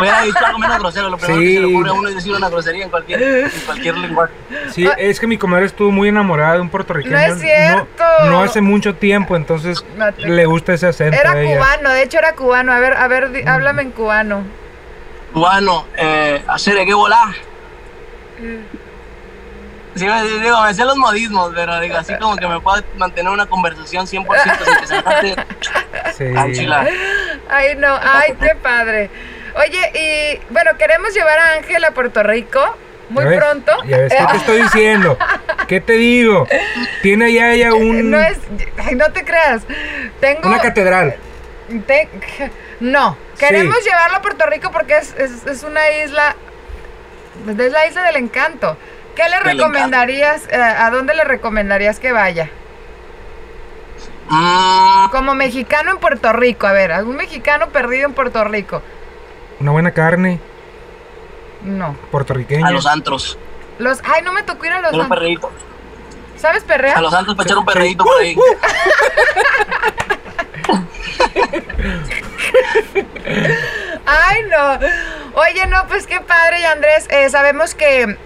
hubiera 0.00 0.22
dicho 0.22 0.44
algo 0.44 0.58
menos 0.58 0.78
grosero. 0.80 1.08
Lo 1.08 1.16
primero 1.18 1.40
que 1.40 1.46
Sí. 1.46 1.54
se 1.54 1.60
le 1.60 1.66
ocurre 1.66 1.88
a 1.88 1.92
uno 1.92 2.08
es 2.08 2.14
decir 2.16 2.32
una 2.34 2.48
grosería 2.48 2.84
en 2.84 2.90
cualquier, 2.90 3.22
en 3.22 3.50
cualquier 3.64 3.96
lenguaje. 3.98 4.32
Sí, 4.72 4.88
es 4.98 5.20
que 5.20 5.26
mi 5.26 5.38
comadre 5.38 5.66
estuvo 5.66 5.90
muy 5.92 6.08
enamorada 6.08 6.54
de 6.54 6.60
un 6.60 6.68
puertorriqueño. 6.68 7.16
No 7.16 7.22
es 7.22 7.40
cierto. 7.40 8.04
No, 8.24 8.30
no 8.30 8.42
hace 8.42 8.60
mucho 8.60 8.94
tiempo, 8.96 9.36
entonces 9.36 9.84
No 9.96 10.12
te- 10.12 10.28
le 10.28 10.46
gusta 10.46 10.72
ese 10.74 10.88
acento 10.88 11.16
Era 11.18 11.32
a 11.32 11.40
ella. 11.40 11.56
cubano, 11.58 11.90
de 11.90 12.02
hecho 12.02 12.18
era 12.18 12.34
cubano. 12.34 12.72
A 12.72 12.80
ver, 12.80 12.94
a 12.96 13.06
ver, 13.06 13.30
di- 13.30 13.42
háblame 13.46 13.82
en 13.82 13.90
cubano. 13.92 14.42
Cubano, 15.32 15.86
eh, 15.96 16.42
hacer 16.48 16.84
que 16.84 16.94
volar. 16.94 17.28
Sí, 19.94 20.06
me, 20.06 20.22
digo, 20.22 20.62
me 20.62 20.72
sé 20.72 20.84
los 20.86 20.96
modismos, 20.96 21.52
pero 21.54 21.78
digo, 21.80 21.98
así 21.98 22.14
como 22.18 22.34
que 22.36 22.46
me 22.48 22.58
puedo 22.60 22.82
mantener 22.96 23.30
una 23.30 23.44
conversación 23.46 24.06
100% 24.06 24.64
sin 24.64 24.76
que 24.78 24.86
se 24.86 24.96
note. 25.02 25.36
Sí. 26.16 26.24
Ay, 27.52 27.74
no, 27.76 27.98
ay, 28.02 28.34
qué 28.40 28.54
padre. 28.54 29.10
Oye, 29.54 29.90
y 29.94 30.52
bueno, 30.52 30.70
queremos 30.78 31.12
llevar 31.14 31.38
a 31.38 31.52
Ángel 31.52 31.84
a 31.84 31.90
Puerto 31.90 32.22
Rico 32.22 32.76
muy 33.10 33.26
pronto. 33.36 33.72
Ya 33.84 33.98
ves, 33.98 34.14
¿qué 34.14 34.24
te 34.30 34.36
estoy 34.38 34.62
diciendo? 34.62 35.18
¿Qué 35.68 35.80
te 35.80 35.92
digo? 35.94 36.46
Tiene 37.02 37.26
allá 37.26 37.52
ella 37.52 37.74
un, 37.74 38.10
No 38.10 38.18
es, 38.20 38.38
ay, 38.78 38.94
no 38.94 39.12
te 39.12 39.24
creas. 39.24 39.62
Tengo, 40.20 40.48
una 40.48 40.60
catedral. 40.60 41.16
te- 41.86 42.08
no, 42.80 43.16
queremos 43.38 43.76
Sí. 43.78 43.84
llevarlo 43.90 44.16
a 44.16 44.22
Puerto 44.22 44.46
Rico 44.46 44.70
porque 44.70 44.96
es, 44.96 45.14
es, 45.18 45.46
es 45.46 45.62
una 45.62 45.90
isla, 45.90 46.34
es 47.46 47.72
la 47.72 47.86
isla 47.86 48.02
del 48.04 48.16
encanto. 48.16 48.78
¿Qué 49.14 49.28
le 49.28 49.38
recomendarías, 49.40 50.48
eh, 50.50 50.56
a 50.56 50.88
dónde 50.90 51.14
le 51.14 51.24
recomendarías 51.24 52.00
que 52.00 52.12
vaya? 52.12 52.48
Como 55.10 55.34
mexicano 55.34 55.90
en 55.92 55.98
Puerto 55.98 56.32
Rico, 56.32 56.66
a 56.66 56.72
ver, 56.72 56.92
algún 56.92 57.16
mexicano 57.16 57.68
perdido 57.68 58.06
en 58.06 58.14
Puerto 58.14 58.42
Rico. 58.44 58.82
Una 59.60 59.72
buena 59.72 59.90
carne 59.92 60.40
No. 61.62 61.94
puertorriqueña. 62.10 62.66
a 62.66 62.70
los 62.70 62.86
antros. 62.86 63.38
Los, 63.78 64.00
ay, 64.04 64.22
no 64.22 64.32
me 64.32 64.42
tocó 64.42 64.64
ir 64.66 64.72
a 64.72 64.80
los 64.80 64.92
antros. 64.92 65.08
perreíto. 65.08 65.50
¿Sabes 66.36 66.64
perrear? 66.64 66.96
A 66.98 67.00
los 67.02 67.12
antros 67.14 67.36
para 67.36 67.46
echar 67.46 67.58
un 67.58 67.64
perreíto 67.64 68.04
por 68.04 68.20
ahí. 68.20 68.36
Ay, 74.06 74.42
no. 74.50 74.78
Oye, 75.40 75.66
no, 75.66 75.86
pues 75.88 76.06
qué 76.06 76.20
padre, 76.20 76.60
y 76.60 76.64
Andrés. 76.64 77.06
eh, 77.10 77.28
sabemos 77.30 77.74
que 77.74 78.16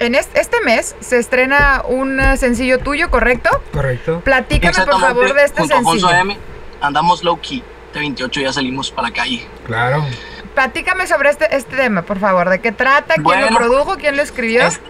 en 0.00 0.14
est- 0.14 0.36
este 0.36 0.60
mes 0.62 0.94
se 1.00 1.18
estrena 1.18 1.82
un 1.88 2.18
eh, 2.20 2.36
sencillo 2.36 2.78
tuyo, 2.78 3.10
¿correcto? 3.10 3.50
Correcto. 3.72 4.20
Platícame, 4.20 4.74
por 4.84 5.00
favor, 5.00 5.34
de 5.34 5.44
este 5.44 5.60
junto 5.60 5.76
sencillo. 5.76 6.10
M, 6.10 6.36
andamos 6.80 7.22
low 7.24 7.38
key. 7.40 7.62
De 7.92 8.00
28 8.00 8.40
ya 8.40 8.52
salimos 8.52 8.90
para 8.90 9.08
la 9.08 9.14
calle. 9.14 9.46
Claro. 9.66 10.04
Platícame 10.54 11.06
sobre 11.06 11.30
este, 11.30 11.54
este 11.56 11.76
tema, 11.76 12.02
por 12.02 12.18
favor. 12.18 12.48
¿De 12.50 12.60
qué 12.60 12.72
trata? 12.72 13.14
¿Quién 13.14 13.22
lo 13.24 13.46
Bueno, 13.48 13.56
produjo? 13.56 13.96
¿Quién 13.96 14.16
lo 14.16 14.22
escribió? 14.22 14.62
Es- 14.66 14.80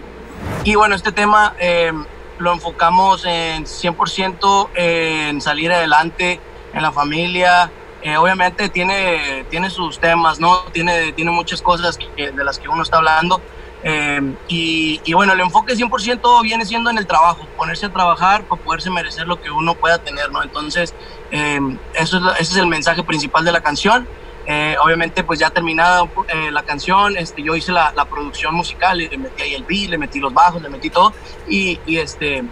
y 0.64 0.74
bueno, 0.74 0.94
este 0.94 1.12
tema 1.12 1.54
eh, 1.58 1.92
lo 2.38 2.52
enfocamos 2.52 3.24
en 3.26 3.64
100% 3.66 4.68
en 4.74 5.40
salir 5.40 5.70
adelante 5.72 6.40
en 6.72 6.82
la 6.82 6.92
familia. 6.92 7.70
Eh, 8.04 8.18
obviamente 8.18 8.68
tiene, 8.68 9.46
tiene 9.48 9.70
sus 9.70 9.98
temas, 9.98 10.38
¿no? 10.38 10.58
Tiene, 10.72 11.12
tiene 11.14 11.30
muchas 11.30 11.62
cosas 11.62 11.96
que- 11.96 12.32
de 12.32 12.44
las 12.44 12.58
que 12.58 12.68
uno 12.68 12.82
está 12.82 12.98
hablando. 12.98 13.40
Eh, 13.82 14.20
y, 14.46 15.00
y 15.04 15.12
bueno, 15.14 15.32
el 15.32 15.40
enfoque 15.40 15.74
100% 15.74 16.42
viene 16.42 16.66
siendo 16.66 16.90
en 16.90 16.98
el 16.98 17.06
trabajo, 17.06 17.46
ponerse 17.56 17.86
a 17.86 17.92
trabajar 17.92 18.44
para 18.46 18.62
poderse 18.62 18.90
merecer 18.90 19.26
lo 19.26 19.40
que 19.40 19.50
uno 19.50 19.74
pueda 19.74 19.98
tener, 19.98 20.30
¿no? 20.30 20.42
Entonces, 20.42 20.94
eh, 21.30 21.58
eso 21.94 22.18
es, 22.18 22.40
ese 22.40 22.52
es 22.52 22.56
el 22.58 22.66
mensaje 22.66 23.02
principal 23.02 23.42
de 23.44 23.52
la 23.52 23.62
canción. 23.62 24.06
Eh, 24.46 24.76
obviamente, 24.84 25.24
pues 25.24 25.38
ya 25.40 25.48
terminada 25.48 26.02
eh, 26.28 26.50
la 26.50 26.62
canción, 26.62 27.16
este, 27.16 27.42
yo 27.42 27.56
hice 27.56 27.72
la, 27.72 27.92
la 27.96 28.04
producción 28.04 28.54
musical, 28.54 28.98
le 28.98 29.16
metí 29.16 29.42
ahí 29.42 29.54
el 29.54 29.64
beat, 29.64 29.88
le 29.88 29.96
metí 29.96 30.20
los 30.20 30.34
bajos, 30.34 30.60
le 30.60 30.68
metí 30.68 30.90
todo. 30.90 31.14
Y, 31.48 31.80
y, 31.86 31.96
este, 31.96 32.44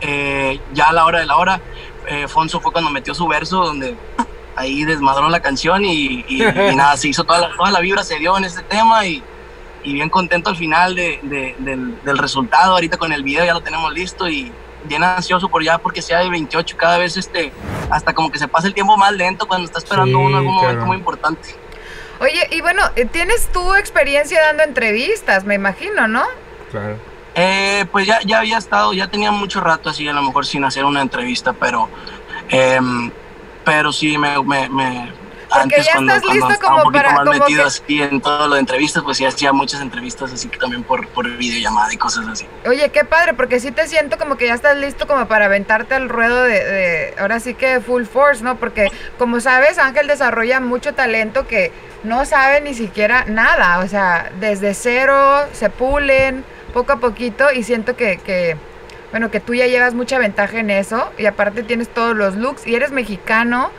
eh, 0.00 0.60
ya 0.72 0.88
a 0.88 0.92
la 0.92 1.04
hora 1.04 1.20
de 1.20 1.26
la 1.26 1.36
hora, 1.36 1.60
eh, 2.06 2.26
Fonso 2.28 2.60
fue 2.60 2.72
cuando 2.72 2.90
metió 2.90 3.14
su 3.14 3.26
verso, 3.28 3.64
donde 3.64 3.96
ahí 4.58 4.84
desmadró 4.84 5.28
la 5.28 5.40
canción 5.40 5.84
y, 5.84 6.24
y- 6.28 6.42
y 6.42 6.74
nada, 6.76 6.96
se 6.96 7.08
hizo 7.08 7.24
toda 7.24 7.40
la, 7.40 7.56
toda 7.56 7.70
la 7.70 7.80
vibra, 7.80 8.02
se 8.02 8.18
dio 8.18 8.36
en 8.36 8.44
este 8.44 8.62
tema 8.62 9.06
y, 9.06 9.22
y 9.84 9.92
bien 9.92 10.10
contento 10.10 10.50
al 10.50 10.56
final 10.56 10.94
de- 10.94 11.20
de- 11.22 11.54
del, 11.58 12.02
del 12.02 12.18
resultado. 12.18 12.72
Ahorita 12.72 12.96
con 12.96 13.12
el 13.12 13.22
video 13.22 13.44
ya 13.44 13.54
lo 13.54 13.60
tenemos 13.60 13.92
listo 13.92 14.28
y 14.28 14.52
bien 14.84 15.02
ansioso 15.04 15.48
por 15.48 15.62
ya 15.64 15.78
porque 15.78 16.00
sea 16.02 16.20
de 16.20 16.30
28 16.30 16.76
cada 16.76 16.98
vez 16.98 17.16
este 17.16 17.52
hasta 17.90 18.14
como 18.14 18.30
que 18.30 18.38
se 18.38 18.46
pasa 18.48 18.66
el 18.68 18.74
tiempo 18.74 18.96
más 18.96 19.12
lento 19.12 19.46
cuando 19.48 19.64
está 19.66 19.78
esperando 19.78 20.18
Sí, 20.18 20.24
uno 20.24 20.36
algún 20.38 20.54
momento 20.54 20.74
claro. 20.74 20.86
muy 20.86 20.96
importante. 20.96 21.54
Oye, 22.20 22.48
y 22.50 22.60
bueno, 22.60 22.82
eh, 22.96 23.04
tienes 23.04 23.46
tu 23.52 23.74
experiencia 23.74 24.40
dando 24.42 24.64
entrevistas, 24.64 25.44
me 25.44 25.54
imagino, 25.54 26.08
¿no? 26.08 26.24
Claro. 26.70 26.96
Eh, 27.34 27.86
pues 27.92 28.06
ya, 28.06 28.18
ya 28.24 28.38
había 28.38 28.58
estado, 28.58 28.92
ya 28.92 29.06
tenía 29.08 29.30
mucho 29.30 29.60
rato 29.60 29.90
así, 29.90 30.08
a 30.08 30.12
lo 30.12 30.22
mejor 30.22 30.44
sin 30.44 30.64
hacer 30.64 30.84
una 30.84 31.00
entrevista, 31.00 31.52
pero, 31.52 31.88
em, 32.48 33.10
pero 33.70 33.92
sí 33.92 34.16
me, 34.18 34.42
me, 34.42 34.68
me- 34.68 35.12
Porque 35.50 35.76
ya 35.82 35.92
estás 36.00 36.22
listo 36.24 36.50
estaba 36.50 36.80
como 36.82 36.92
para- 36.92 37.10
más 37.12 37.18
como 37.20 37.32
metido 37.32 37.62
que- 37.62 37.66
así 37.68 38.02
en 38.02 38.20
lo 38.24 38.48
de 38.54 38.60
entrevistas, 38.60 39.02
pues 39.02 39.16
sí 39.16 39.24
hacía 39.24 39.50
muchas 39.52 39.80
entrevistas 39.80 40.30
así 40.32 40.48
que 40.48 40.58
también 40.58 40.82
por, 40.82 41.08
por 41.08 41.26
videollamada 41.38 41.90
y 41.92 41.96
cosas 41.96 42.26
así. 42.28 42.46
Oye, 42.66 42.90
qué 42.90 43.04
padre, 43.04 43.32
porque 43.32 43.58
sí 43.58 43.72
te 43.72 43.88
siento 43.88 44.18
como 44.18 44.36
que 44.36 44.46
ya 44.46 44.54
estás 44.54 44.76
listo 44.76 45.06
como 45.06 45.26
para 45.26 45.46
aventarte 45.46 45.94
al 45.94 46.10
ruedo 46.10 46.42
de, 46.42 46.62
de- 46.64 47.14
ahora 47.18 47.40
sí 47.40 47.54
que 47.54 47.80
full 47.80 48.04
force, 48.04 48.44
¿no? 48.44 48.56
Porque 48.56 48.88
como 49.18 49.40
sabes, 49.40 49.78
Ángel 49.78 50.06
desarrolla 50.06 50.60
mucho 50.60 50.92
talento 50.94 51.46
que 51.46 51.72
no 52.04 52.26
sabe 52.26 52.60
ni 52.60 52.74
siquiera 52.74 53.24
nada, 53.26 53.78
o 53.78 53.88
sea, 53.88 54.30
desde 54.38 54.74
cero 54.74 55.46
se 55.52 55.70
pulen 55.70 56.44
poco 56.74 56.92
a 56.92 56.96
poquito 56.96 57.50
y 57.50 57.62
siento 57.62 57.96
que, 57.96 58.18
que, 58.18 58.56
bueno, 59.10 59.30
que 59.30 59.40
tú 59.40 59.54
ya 59.54 59.66
llevas 59.66 59.94
mucha 59.94 60.18
ventaja 60.18 60.58
en 60.58 60.70
eso 60.70 61.10
y 61.18 61.26
aparte 61.26 61.62
tienes 61.62 61.88
todos 61.88 62.14
los 62.16 62.36
looks 62.36 62.66
y 62.66 62.74
eres 62.74 62.90
mexicano. 62.92 63.70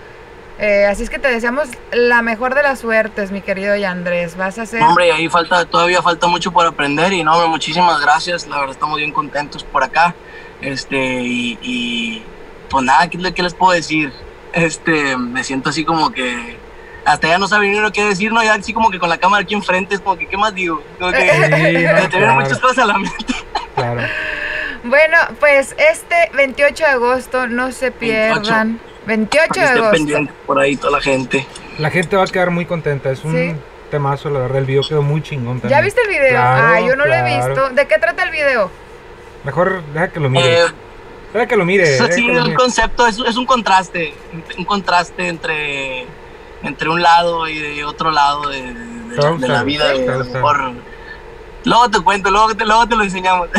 eh, 0.59 0.86
así 0.88 1.03
es 1.03 1.09
que 1.09 1.19
te 1.19 1.29
deseamos 1.29 1.69
la 1.93 2.21
mejor 2.21 2.53
de 2.55 2.63
las 2.63 2.79
suertes, 2.79 3.31
mi 3.31 3.39
querido 3.41 3.75
Yandrés. 3.77 4.36
Vas 4.36 4.57
a 4.59 4.65
ser... 4.65 4.81
Hombre, 4.83 5.07
y 5.07 5.12
ahí 5.12 5.29
falta, 5.29 5.63
todavía 5.65 6.01
falta 6.01 6.27
mucho 6.27 6.51
por 6.51 6.65
aprender 6.67 7.13
y 7.13 7.24
no, 7.24 7.33
hombre, 7.33 7.48
muchísimas 7.48 8.01
gracias, 8.01 8.45
la 8.48 8.57
verdad 8.57 8.71
estamos 8.74 8.98
bien 8.98 9.13
contentos 9.13 9.63
por 9.63 9.83
acá, 9.83 10.13
este, 10.62 10.98
y, 11.21 11.57
y, 11.62 12.24
pues 12.69 12.83
nada, 12.83 13.07
¿qué, 13.09 13.17
le- 13.17 13.33
qué 13.33 13.41
les 13.43 13.53
puedo 13.53 13.71
decir? 13.71 14.12
Este, 14.51 15.15
me 15.15 15.43
siento 15.45 15.69
así 15.69 15.86
como 15.86 16.12
que, 16.12 16.57
hasta 17.05 17.27
ya 17.29 17.38
no 17.38 17.48
sabe 17.48 17.69
ni 17.69 17.77
uno 17.77 17.91
qué 17.93 18.03
decir, 18.03 18.33
¿no? 18.33 18.43
Ya 18.43 18.55
así 18.55 18.74
como 18.74 18.89
que 18.89 19.00
con 19.00 19.07
la 19.09 19.17
cámara 19.17 19.43
aquí 19.43 19.53
enfrente, 19.53 19.95
es 19.95 20.01
como 20.01 20.17
que, 20.17 20.27
¿qué 20.27 20.36
más 20.36 20.53
digo? 20.53 20.83
Como 21.00 21.12
que, 21.12 21.19
Sí, 21.29 21.86
no, 22.03 22.09
claro, 22.09 22.33
muchas 22.33 22.59
cosas 22.59 22.79
a 22.79 22.86
la 22.86 22.98
mente. 22.98 23.36
claro. 23.75 24.01
Bueno, 24.83 25.17
pues 25.39 25.75
este 25.77 26.29
28 26.36 26.83
de 26.83 26.89
agosto 26.89 27.48
no 27.48 27.71
se 27.71 27.91
pierdan. 27.91 28.79
28 29.05 29.48
Para 29.48 29.53
que 29.53 29.59
de 29.59 29.67
agosto. 29.67 29.91
pendiente 29.91 30.33
por 30.45 30.59
ahí 30.59 30.75
toda 30.75 30.91
la 30.98 31.01
gente. 31.01 31.45
La 31.77 31.89
gente 31.89 32.15
va 32.15 32.24
a 32.24 32.27
quedar 32.27 32.51
muy 32.51 32.65
contenta. 32.65 33.09
Es 33.12 33.24
un 33.24 33.33
Sí. 33.36 33.55
temazo, 33.91 34.29
la 34.29 34.39
verdad. 34.39 34.57
El 34.59 34.65
video 34.65 34.81
quedó 34.88 35.01
muy 35.01 35.21
chingón 35.21 35.59
también. 35.59 35.79
¿Ya 35.79 35.83
viste 35.83 36.01
el 36.01 36.09
video? 36.09 36.29
Claro, 36.29 36.67
ah, 36.75 36.79
yo 36.81 36.95
no 36.95 37.05
lo 37.05 37.13
he 37.13 37.24
visto. 37.24 37.69
¿De 37.71 37.88
qué 37.88 37.98
trata 37.98 38.24
el 38.24 38.31
video? 38.31 38.69
Mejor 39.43 39.81
deja 39.93 40.09
que 40.09 40.19
lo 40.19 40.29
mire. 40.29 40.59
Eh, 40.62 40.65
deja 41.33 41.48
que 41.48 41.55
lo 41.55 41.65
mire. 41.65 41.86
Sí, 42.12 42.25
que 42.27 42.33
lo 42.33 42.39
el 42.39 42.43
mire. 42.45 42.55
concepto 42.55 43.07
es, 43.07 43.17
es 43.19 43.36
un 43.38 43.45
contraste, 43.45 44.13
un 44.57 44.65
contraste 44.65 45.27
entre, 45.27 46.05
entre 46.63 46.89
un 46.89 47.01
lado 47.01 47.48
y 47.48 47.57
de 47.57 47.86
otro 47.86 48.12
lado 48.12 48.50
de, 48.50 48.62
de- 48.74 49.38
de 49.39 49.48
la 49.48 49.63
vida. 49.63 49.91
te 49.93 49.98
y 50.01 50.05
luego 51.69 51.89
te 51.89 51.99
cuento, 52.01 52.31
luego 52.31 52.55
te, 52.55 52.65
luego 52.65 52.88
te 52.88 52.95
lo 52.95 53.03
enseñamos. 53.03 53.49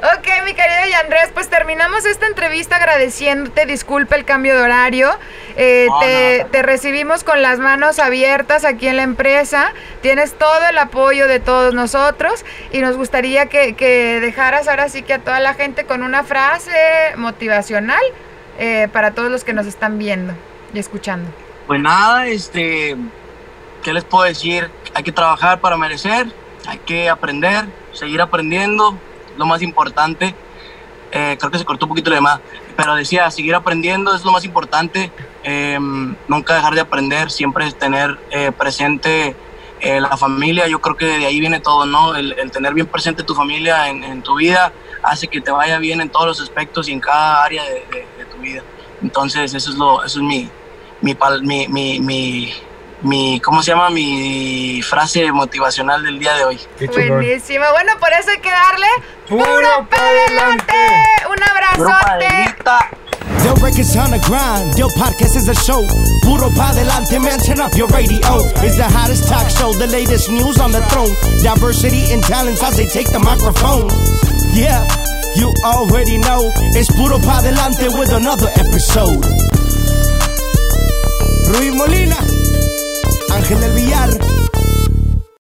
Ok, 0.00 0.28
mi 0.44 0.54
querido 0.54 0.86
Yandrés, 0.90 1.30
pues 1.34 1.48
terminamos 1.48 2.04
esta 2.06 2.26
entrevista 2.28 2.76
agradeciéndote. 2.76 3.66
Disculpa 3.66 4.14
el 4.14 4.24
cambio 4.24 4.54
de 4.56 4.62
horario. 4.62 5.10
Eh, 5.56 5.86
No, 5.88 5.98
te, 5.98 6.44
no. 6.44 6.50
te 6.50 6.62
recibimos 6.62 7.24
con 7.24 7.42
las 7.42 7.58
manos 7.58 7.98
abiertas 7.98 8.64
aquí 8.64 8.86
en 8.86 8.96
la 8.96 9.02
empresa. 9.02 9.72
Tienes 10.00 10.34
todo 10.38 10.66
el 10.70 10.78
apoyo 10.78 11.26
de 11.26 11.40
todos 11.40 11.74
nosotros 11.74 12.44
y 12.70 12.80
nos 12.80 12.96
gustaría 12.96 13.46
que, 13.46 13.74
que 13.74 14.20
dejaras 14.20 14.68
ahora 14.68 14.88
sí 14.88 15.02
que 15.02 15.14
a 15.14 15.18
toda 15.18 15.40
la 15.40 15.54
gente 15.54 15.84
con 15.84 16.04
una 16.04 16.22
frase 16.22 16.70
motivacional 17.16 18.02
eh, 18.60 18.86
para 18.92 19.12
todos 19.12 19.30
los 19.32 19.42
que 19.42 19.52
nos 19.52 19.66
están 19.66 19.98
viendo 19.98 20.32
y 20.72 20.78
escuchando. 20.78 21.28
Pues 21.66 21.80
nada, 21.80 22.26
este, 22.28 22.96
¿qué 23.82 23.92
les 23.92 24.04
puedo 24.04 24.24
decir? 24.24 24.70
Hay 24.94 25.02
que 25.02 25.12
trabajar 25.12 25.60
para 25.60 25.76
merecer, 25.76 26.32
hay 26.66 26.78
que 26.78 27.08
aprender, 27.08 27.66
seguir 27.92 28.20
aprendiendo, 28.20 28.96
lo 29.36 29.46
más 29.46 29.62
importante. 29.62 30.34
Eh, 31.10 31.36
creo 31.38 31.50
que 31.50 31.58
se 31.58 31.64
cortó 31.64 31.86
un 31.86 31.90
poquito 31.90 32.10
la 32.10 32.16
demás, 32.16 32.40
pero 32.76 32.94
decía, 32.94 33.30
seguir 33.30 33.54
aprendiendo 33.54 34.14
es 34.14 34.24
lo 34.24 34.30
más 34.30 34.44
importante, 34.44 35.10
eh, 35.42 35.78
nunca 36.28 36.54
dejar 36.54 36.74
de 36.74 36.80
aprender, 36.80 37.30
siempre 37.30 37.70
tener 37.72 38.18
eh, 38.30 38.52
presente 38.52 39.34
eh, 39.80 40.00
la 40.00 40.16
familia, 40.16 40.66
yo 40.66 40.80
creo 40.80 40.96
que 40.96 41.06
de 41.06 41.26
ahí 41.26 41.38
viene 41.38 41.60
todo, 41.60 41.86
¿no? 41.86 42.16
El, 42.16 42.50
tener 42.50 42.74
bien 42.74 42.86
presente 42.86 43.22
tu 43.22 43.34
familia 43.34 43.88
en, 43.88 44.22
tu 44.22 44.36
vida 44.36 44.72
hace 45.02 45.28
que 45.28 45.40
te 45.40 45.52
vaya 45.52 45.78
bien 45.78 46.00
en 46.00 46.08
todos 46.08 46.26
los 46.26 46.40
aspectos 46.40 46.88
y 46.88 46.92
en 46.92 47.00
cada 47.00 47.44
área 47.44 47.62
de, 47.64 48.24
tu 48.32 48.38
vida. 48.38 48.62
Entonces, 49.02 49.54
eso 49.54 49.70
es, 49.70 49.76
lo, 49.76 50.04
eso 50.04 50.18
es 50.18 50.24
mi, 50.24 50.50
mi, 51.00 52.52
mi, 53.02 53.40
¿cómo 53.40 53.62
se 53.62 53.70
llama? 53.72 53.90
Mi 53.90 54.82
frase 54.82 55.30
motivacional 55.32 56.02
del 56.02 56.18
día 56.18 56.34
de 56.34 56.44
hoy. 56.44 56.60
Buenísimo. 56.78 57.64
Bueno, 57.72 57.92
por 58.00 58.12
eso 58.12 58.30
hay 58.30 58.40
que 58.40 58.50
darle 58.50 58.86
¡Puro 59.28 59.86
pa' 59.88 59.96
adelante! 59.96 60.74
Un 61.28 61.36
Puro 61.76 61.90
abrazote. 61.90 62.54
Del 63.42 63.54
records 63.62 63.96
on 63.96 64.10
the 64.10 64.18
grind, 64.26 64.74
Del 64.74 64.88
podcast 64.96 65.36
is 65.36 65.48
a 65.48 65.54
show. 65.54 65.84
Puro 66.22 66.50
pa 66.56 66.72
delante, 66.74 67.18
man, 67.20 67.38
turn 67.40 67.60
up 67.60 67.72
your 67.76 67.88
radio. 67.88 68.18
It's 68.64 68.76
the 68.76 68.84
hottest 68.84 69.28
talk 69.28 69.48
show, 69.50 69.72
the 69.74 69.86
latest 69.86 70.28
news 70.30 70.58
on 70.58 70.72
the 70.72 70.80
throne. 70.90 71.12
Diversity 71.42 72.12
and 72.12 72.22
talents 72.22 72.62
as 72.62 72.76
they 72.76 72.86
take 72.86 73.10
the 73.12 73.18
microphone. 73.20 73.88
Yeah, 74.54 74.82
you 75.36 75.52
already 75.64 76.18
know. 76.18 76.50
It's 76.74 76.90
Puro 76.96 77.18
pa 77.20 77.40
delante 77.42 77.88
with 77.98 78.12
another 78.12 78.48
episode. 78.56 79.24
Ruiz 81.48 81.72
Molina, 81.74 82.16
Ángel 83.38 83.60
del 83.60 83.72
Villar. 83.72 84.37